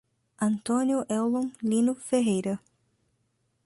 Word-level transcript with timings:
Antônio 0.41 1.05
Eulon 1.07 1.51
Lino 1.61 1.93
Ferreira 1.93 2.59